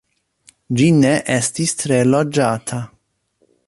Ĝi 0.79 0.87
ne 1.03 1.13
estis 1.37 1.77
tre 1.83 2.03
loĝata. 2.11 2.85